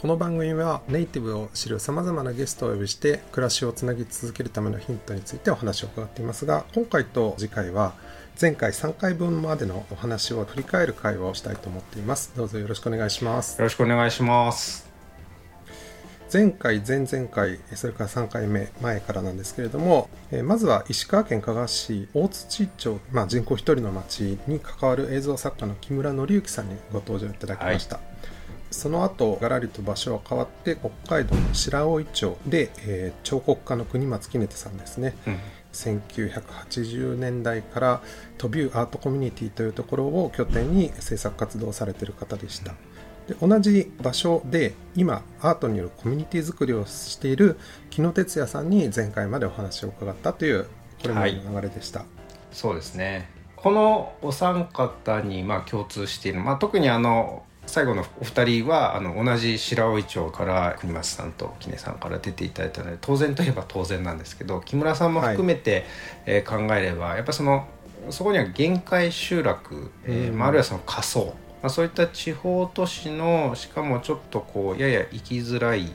[0.00, 7.94] この番組はネイティブを知るさまざまなゲストをお呼びして暮らしをつなぎ続けるためのヒントについてお話を伺っていますが今回と次回は
[8.40, 12.32] 前回3回分までのお話を振り返る会をしたいと思っています。
[12.36, 13.58] どうぞよろしくお願いします。
[13.58, 14.88] よろしくお願いします。
[16.32, 27.98] 前回前々回それから3回目前からなんですけれどもえーまずは石川県加賀市大槌町、まあ、人口1人の町に関わる映像作家の木村紀之さんにご登場いただきました、
[28.70, 35.38] その後ガラリと場所は変わって北海道の白老町で、えー彫刻家の国松杵手さんですね、うん。
[35.72, 38.02] 1980年代から
[38.36, 42.74] トビューアートコミュニティというところを拠点に制作活動をされている方でした。
[43.26, 47.58] で同じ場所で今アートによるコミュニティ作りをしている
[47.90, 50.66] 木野哲也さんに前回までお話を伺ったという
[51.02, 52.04] これまでの流れでした、
[52.50, 53.28] そうですね。
[53.54, 65.84] このお三方にまあ共通している、まあ、特にあの最後のお二人はあの同じ白老町から国松さんと杵さんから出ていただいたので当然といえば当然なんですけど 木村さんも含めて、
[66.26, 67.66] えー考えればやっぱその
[68.10, 70.38] そこには限界集落、えーうん。
[70.38, 71.26] まあ、あるいはその仮想、
[71.62, 75.92] まあ、そういった地方都市のしかもちょっとこうやや生きづらい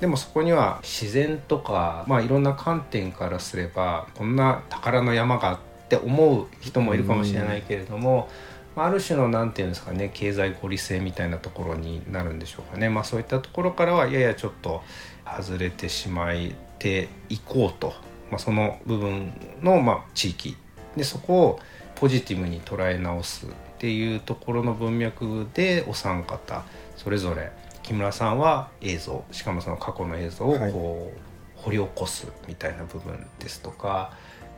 [0.00, 5.58] でもそこには自然とか、まあ、いろんな観点からすればこんな宝の山がっ
[5.88, 14.82] て思う人もいるかもしれないけれども、まあある種のなんていうんですかね経済合理性みたいなところになるんでしょうかね、まあ、そういったところからはややちょっと
[15.24, 16.36] 外れてしまっ
[16.78, 17.94] ていこうと、
[18.30, 20.56] まあ、その部分のまあ地域。
[20.96, 21.60] でそこを
[21.96, 23.48] ポジティブに捉え直すっ
[23.78, 26.62] ていうところの文脈でお三方
[26.96, 27.50] それぞれ
[27.82, 30.72] 木村さんは映像しかもその過去の映像をはい。
[30.72, 31.34] こう
[31.64, 34.12] 掘り起こすみたいな部分ですとか、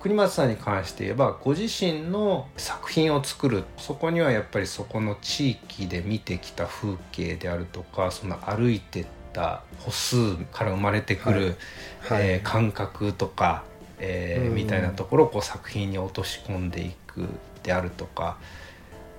[0.07, 11.57] 国松さんに関して言えばご自身の作品を作るそこにはやっぱりそこの地域で見てきた風景であるとかその歩いてった歩数から生まれてくる、
[12.03, 12.29] はい。
[12.29, 13.65] えー感覚とか、
[13.99, 14.55] えーうん。
[14.55, 17.27] みたいなところをこう作品に落とし込んでいく
[17.65, 18.39] であるとか、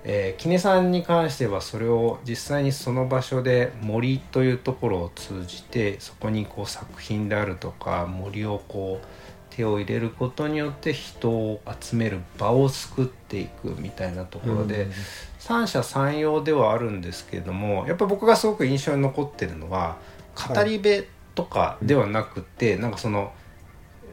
[0.06, 9.27] えー、杵さんに関してはそれを実際にその場所で森というところを通じてそこにこう作品であるとか森をこう
[9.58, 14.92] 手を入れることによって人を集める場を作っていくみたいなところで、うん。
[15.40, 19.98] 三者三様ではあるんですけれどもやっぱ僕がすごく印象に残ってるのは
[20.36, 23.34] 語り部とかではなくて、なんかその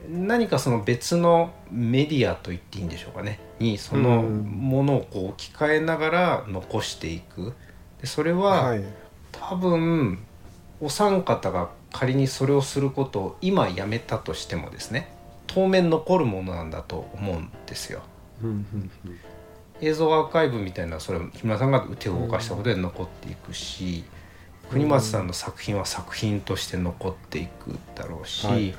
[0.08, 4.42] 何かその別のメディアと言っていいんでしょうかねにそのうん。
[4.44, 7.52] ものをこう置き換えながら残していく。
[8.00, 8.84] でそれは、はい。
[9.32, 10.24] 多分
[10.80, 15.13] お三方が仮にそれをすることを今やめたとしてもですね
[15.54, 18.02] 当面残るものなんだと思うんですよ。
[18.42, 19.20] うんうんうん
[19.80, 24.04] 映像アーカイブみたいなそれは木村さんが手を動かしたことで残っていくし、
[24.70, 28.72] 国松さんの作品は作品として残っていくだろうし、はいはい。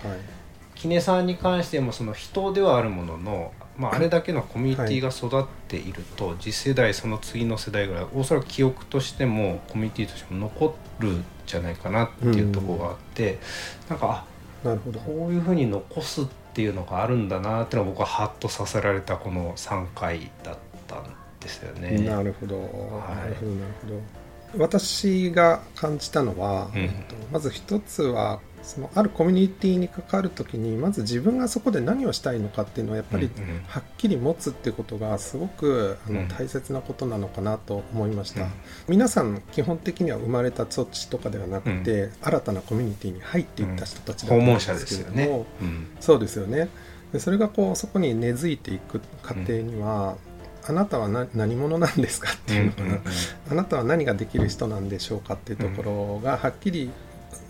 [0.76, 13.38] 杵さんに関してもその人ではあるものの、まあ、あれだけのコミュニティが育っていると、次世代その次の世代ぐらいおそらく記憶としてもコミュニティとしても残るんじゃないかなっていうところがあって、
[13.90, 14.26] なんか
[14.64, 15.00] あなるほど。
[15.02, 20.58] こういうふうに残すっていうのがあるんだなっていうのは僕はハッとさせられたこの3回だっ
[20.88, 21.04] たん
[21.40, 21.98] ですよね。
[22.00, 22.60] なるほど、い。
[22.62, 22.68] な
[23.28, 24.64] るほどなるほど。
[24.64, 26.82] 私が感じたのは、うん。
[26.82, 33.30] えっとまず一つはそのあるコミュニティに関わる時にまず自分がそこで何をしたいのかっていうのをやっぱり
[33.68, 36.28] はっきり持つっていうことがすごくあのうん。
[36.28, 38.52] 大切なことなのかなと思いました、うん。
[38.88, 45.46] 皆さん基本的には生まれた土地とかではなくて、新たなコミュニティに入っていった人たちだと訪問思うん者ですけれども、ね。
[45.62, 45.88] うん。
[46.00, 46.70] そうですよね。
[47.14, 50.18] でそれがこうそこに根付いていく過程には、
[50.68, 53.00] あなたは何何者なんですかっていうのかな、
[53.52, 56.90] あなたは何ができる人なんでしょうかっていうところがはっきり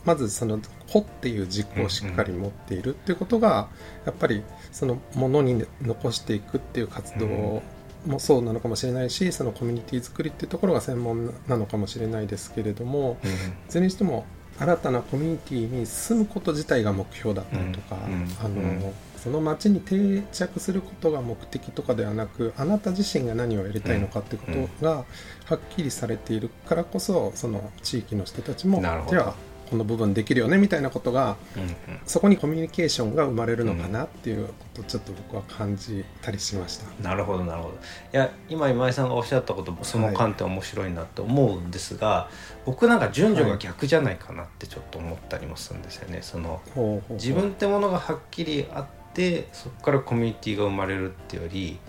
[0.05, 0.59] まずその
[0.91, 3.67] 「個」っていう軸をしっかり持っているっていうことが
[4.05, 7.61] やっぱりそのものに残していくっていう活動
[8.05, 13.33] もそうなのかもしれないしそのコミュニティ作りっていうところが専門なのかもしれないですけれどもうんい
[13.69, 14.25] ずれにしても
[14.59, 17.97] 新たなコミュニティに住むこと自体が目標だったりとか、
[18.41, 18.93] あのうん
[19.25, 25.03] その町に定着することが目的とかではなくあなた自身が何をやりたいのかってことが
[25.45, 28.79] はっきりされているからこそその地域の人たちも
[29.09, 29.35] じゃあ
[29.69, 31.69] この部分できるよねみたいなことがうんうん
[32.05, 36.85] そこにコミュニケーションが生まれるのかなっていうことをちょっと僕は感じたりしました。
[37.01, 37.77] なるほどなるほどい
[38.11, 42.29] や今今井さんがおっしゃったこともその観点面白いなって思うんですが、
[42.65, 46.19] 僕なんか順序が逆じゃないかなってちょっと思ったりもするんですよね。
[46.21, 46.61] その
[47.11, 51.79] 自分ってものがはっきりあってそこからコミュニティが生まれるっていうより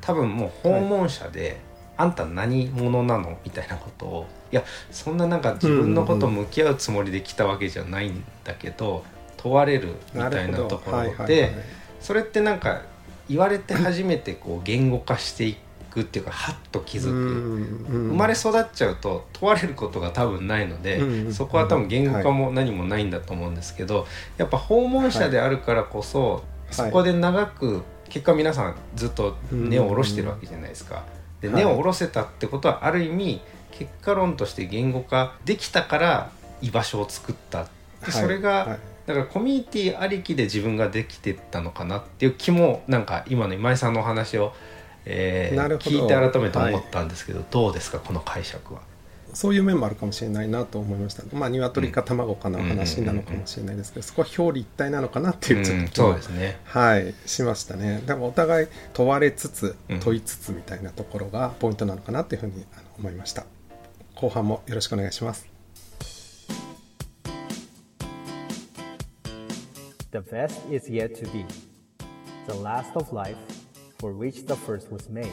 [0.00, 1.60] 多分もう訪問者で、
[2.02, 3.38] あんた何者なの？
[3.44, 4.26] みたいなことを。
[4.50, 9.04] いやそんななんか自分のこと向き合うつもりで来たわけじゃないんだけど
[9.36, 11.52] 問われるみたいなところはいはいはいで
[12.00, 12.82] それってなんか
[13.28, 15.56] 言われて初めてこう言語化してい
[15.90, 17.08] くっていうかハッと気づく。
[17.88, 24.06] 生生まれ育っちゃうと問われることが多分ないので、そこは多分言語化も何もないんだと思うんですけど、
[24.36, 31.04] やっぱ訪問者であるからこそ、そこで長く結果皆さんずっと根を下ろしてるわけじゃないですか。
[31.42, 31.64] ではい。
[31.64, 33.40] 根を下ろせたってことはある意味
[33.70, 36.30] 結果論として言語化できたから
[36.62, 37.66] 居場所を作った。
[38.04, 38.78] でそれが、はい。
[39.06, 44.54] だからコミュニティありきで自分ができてったのかなっていう気もなんか今の今井さんのお話を、
[45.04, 48.80] えー聞いて改めて思ったんですけど、どうですかこの解釈は？
[49.34, 51.22] そういう面もあるかもしれないなと思いました。
[51.34, 56.60] まあ鶏か卵かの話なのかもしれないですけど、そこは表裏一体なのかなっていうちょうんっと、そうですね。
[56.64, 58.02] はいしましたね。
[58.06, 63.46] でもお互い問われつつうん問いつつみたいなところがポイントなのかなっていうふうにあの思いました。
[64.14, 65.46] 後半もよろしくお願いします。
[70.12, 71.46] The best is yet to be,
[72.46, 73.38] the last of life,
[73.98, 75.30] for which the first was made.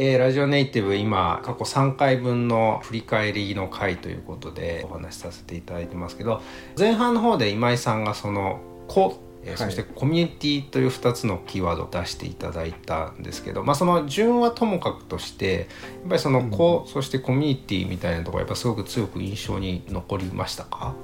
[0.00, 6.40] えーラジオネイティブ今過去3回分の振り返りの回ということでお話しさせていただいてますけど
[6.78, 15.66] 前半の方で今井さんがその「個」えそして「コミュニティ」という2つのキーワードを出していただいたんですけど、まあ、その順はともかくとして
[16.02, 20.94] やっぱりその「個」そして「コミュニティ」みたいなところやっぱすごく強く印象に残りましたか？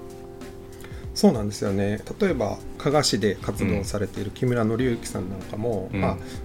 [1.14, 2.00] そうなんですよね。
[2.20, 6.00] 例えば加賀市で活動されている木村紀之さんなんかもうん。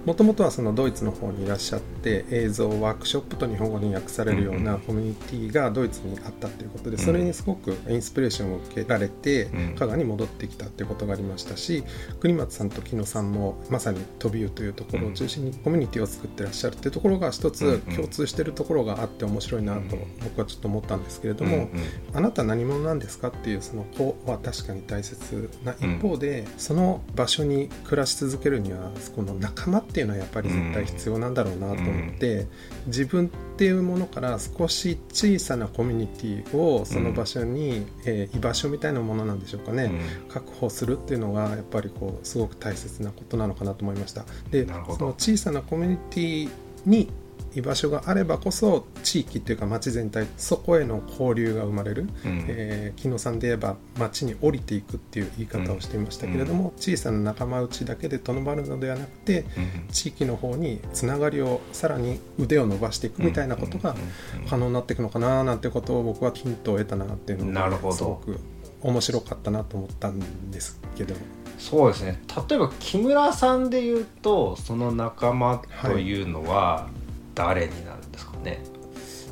[0.06, 9.76] もともとはそのドイツの方にいらっしゃって映像ワークショップと日本語に訳されるようなコミュニティがドイツにあったということでそれにすごくインスピレーションを受けられてうん。
[9.76, 11.84] 加賀に戻ってきたということがありましたし
[12.20, 21.70] 国松さんと木野さんもまさに飛び湯というところを中心にコミュニティを作ってらっしゃるというところが一つ共通しているところがあって面白いなと僕はちょっと思ったんですけれども。
[22.14, 32.48] あなた何者なんですかっていうその子は確かに大切な一方で、その場所に暮らし続けるにはこの仲間っていうのはやっぱり絶対必要なんだろうなと思って、
[32.88, 39.92] 自分っていうものから少し小さなコミュニティをその場所に、えー居場所みたいなものなんでしょうかね、
[40.28, 44.26] 確保するっていうのがやっぱりこうすごく大切なことなのかなと思いました。
[44.52, 46.50] でその小さなコミュニティ
[46.86, 47.10] に
[47.56, 52.46] 居場所があればこそ地域っていうか町全体そこへの交流が生まれる、うん。
[52.48, 67.88] えー木野さんで言えば町に降りていくっていう言い方をしていましたけれども、小さな仲間内だけでとどまるのではなくてうん地域の方につながりをさらに腕を伸ばしていくみたいなことがうんうん可能になっていくのかななんてことを僕はヒントを得たなっていうのなるほど。
[67.90, 68.40] がすごく
[68.82, 71.16] 面白かったなと思ったんですけど。
[71.58, 72.22] そうですね。
[72.50, 76.88] 例えば木村さんで言うとその仲間というのは
[77.36, 78.64] 誰になるんですかね、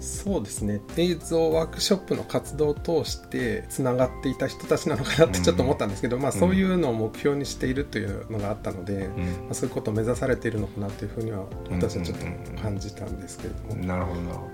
[0.08, 0.82] そうですね。
[0.98, 13.76] 映像ワークショップの活動を通してつながっていた人たちなのかなってちょっと思ったんですけど、まあ、そういうのを目標にしているというのがあったので、まあ、そういうことを目指されているのかなというふうには私はちょっと感じたんですけれども。
[13.86, 14.22] なるほど。
[14.22, 14.48] なるほど。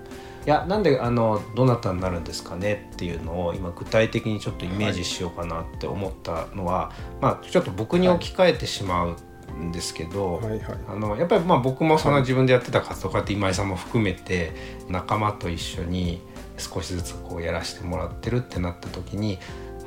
[0.46, 9.16] いやなんであのどなたになるんですかねっていうのを今具体的にちょっとイメージしようかなって思ったのは、まあちょっと僕に置き換えてしまう
[9.62, 10.60] んですけど、はいはい。
[10.88, 14.52] あのやっぱりまあ僕もその自分でやってた活動家って今井さんも含めて
[14.88, 16.20] 仲間と一緒に
[16.58, 19.38] 少しずつこうやらせてもらってるってなった時に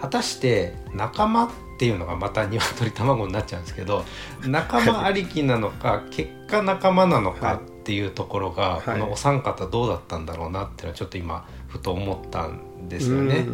[0.01, 4.03] 果たして仲間っていうのがまた鶏卵になっちゃうんですけど
[4.45, 8.81] 仲間ありきなのか 結果仲間なのかっていうところが、はい。
[8.83, 13.45] このお三方どうだったんだろうなっていうのはちょっと今ふと思ったんですよね。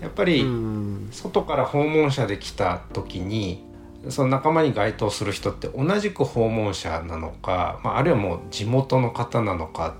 [0.00, 1.08] やっぱり、うん。
[1.10, 3.64] 外から訪問者で来た時に
[4.08, 9.96] その仲間に該当する人って同じく訪問者なのか、まあ、あるいはもう地元の方なのか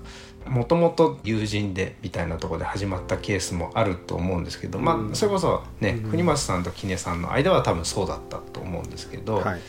[0.49, 9.45] もともと友人でみたいなところで始まったケースもあると思うんですけど、まあ、それこそね、国松さんと杵さんの間は多分そうだったと思うんですけど、はい。
[9.45, 9.61] はい。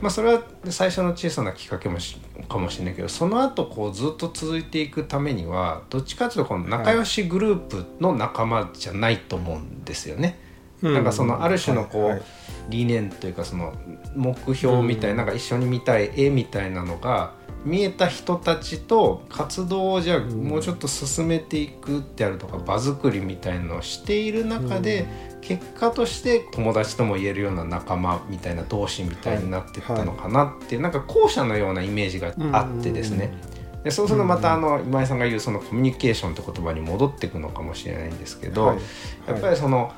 [0.00, 10.38] まあ、それは最初の小さなきっかけもしかもしれないけどその後こうずっと続いていくためにはどっちかというとこの仲良しグループの仲間じゃないと思うんですよね。
[10.82, 10.94] うん。
[10.94, 12.22] なんかそのある種のこう、はいはい。
[12.68, 13.74] 理念というかその
[14.14, 17.32] 目標みたいな,、なんか一緒に見たい絵みたいなのが
[17.64, 25.06] 見えた人たちと活動をじゃあもうちょっと進めていくってあるとか場作りみたいなのをしている中で、
[25.40, 30.78] 結果として友達とも言えるような仲間みたいな同志みたいになっていったのかなってい。
[30.78, 33.36] う、なんか後者のようなイメージがあってですね。
[33.82, 38.78] でそうするとまたあの今井さんが言うそのコミュニケーションって言葉に戻っていくのかもしれないんですけど、はい。
[39.26, 39.92] やっぱりその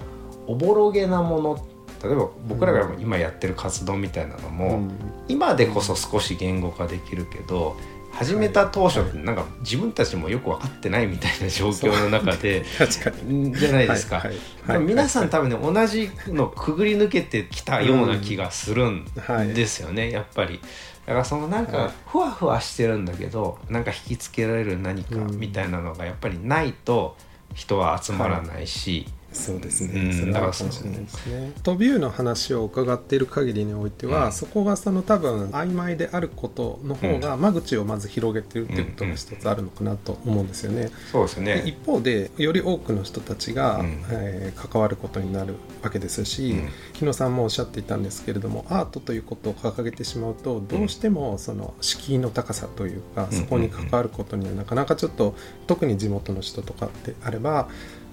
[0.48, 1.66] おぼろげなもの
[2.02, 4.90] 例えば僕らが今やってる活動みたいなのも、うん。
[5.28, 7.76] 今でこそ少し言語化できるけど
[8.12, 14.16] 始めた当初ってなんか自分たちもよく分かってないみたいな状況の中でじゃないですか。
[14.16, 14.26] はい。
[14.26, 14.38] はい。
[14.72, 20.60] でも皆さん多分ね同じのくぐり抜けてきたような気がするんはいですよね、やっぱり。
[21.06, 21.72] だからそのなんはい。
[21.72, 27.16] かふわふわしてるんだけどなんか引きつけられる何かうんみたいなのがやっぱりないと
[27.54, 31.52] 人は集まらないし、そうですね、うんそれはかもしれないですね。
[31.62, 34.32] トビューの話を伺っている限りにおいては、うん。
[34.32, 40.90] そこがその多分曖昧であることの方が間口をまず広げてるっていうことが一つあるのかなと思うんですよね。
[41.12, 41.62] そうですね。
[41.62, 41.68] で。
[41.68, 44.04] 一方でより多くの人たちが、うん。
[44.10, 46.68] えー関わることになるわけですし、うん。
[46.94, 53.38] 木野さんもおっしゃっていたんですけれどもアートということを掲げてしまうとどうしてもその敷居の高さというか、うん。
[53.38, 55.34] そこに関わることにはなかなかちょっと
[55.66, 57.68] 特に地元の人とかってあれば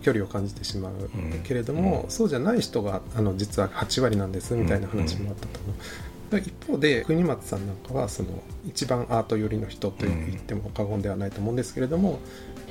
[0.05, 1.41] 距離を感じてしまううん。
[1.43, 2.09] けれども、うん。
[2.11, 5.75] そうじゃない人があの実は8割なんですみたいな話もあったと思う。
[6.31, 8.29] で一方で国松さんなんかはその
[8.67, 12.19] 一番アート寄りの人と言っても過言ではないと思うんですけれども、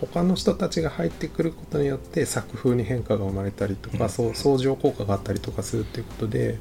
[0.00, 6.58] 他の人たちが入ってくることによって作風に変化が生まれたりとか、相乗効果があったりとかするっていうことで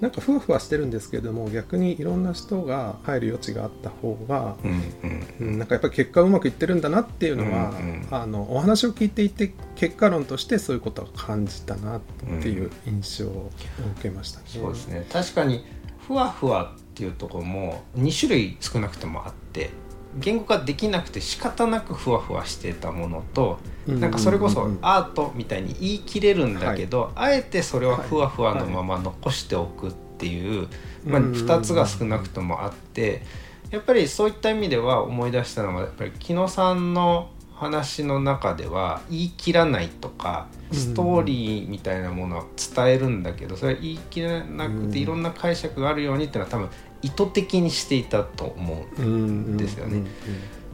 [0.00, 5.26] なんかふわふわしてるんですけれども逆にいろんな人が入る余地があった方が、うんうん。
[5.40, 8.06] うんなんかやっぱり結果うまくいってるんだなっていうのは、うんうん。
[8.10, 12.00] あのお話を聞いていて結果論としてそういうことを感じたなっ
[12.40, 13.50] ていう印象を
[13.96, 14.44] 受けましたね。
[14.48, 15.06] そうですね。
[15.12, 15.64] 確かに
[16.06, 19.70] ふわふわっていうところも2種類少なくともあって
[20.16, 30.68] 言語化できなくて仕方なくふわふわしてたものとなんかそれこそアートみたいに言い切れるんだけど、あえてそれはふわふわのまま残しておくっていう、
[31.04, 33.22] まあ、うん2つが少なくともあって
[33.70, 46.70] やっぱりそういった意味では思い出したのはやっぱり木野さんの話の中では言い切らないとかストーリーみたいなものは伝えるんだけどそれは言い切らなくていろんな解釈があるようにっていうのは多分
[47.02, 50.04] 意図的にしていたと思ううんですよね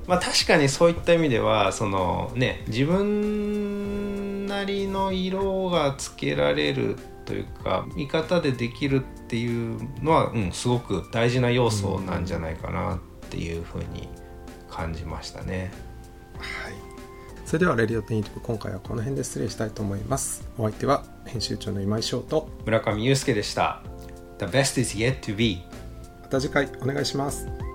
[0.07, 14.09] まあ確かにそういった意味ではそのね自分なりの色がつけられるというか見方でできるっていうのは、うん、すごく大事な要素なんじゃないかなっていうふうに
[14.71, 15.73] 感じましたね。
[16.39, 16.75] はい、
[17.45, 23.83] それでは「レディオペインティブ」今回はこの辺で失礼したいと思いますお相手は編集長の今井翔と村上祐介でした。
[24.39, 25.63] The best is yet to be.
[26.27, 27.66] また次回お願いします。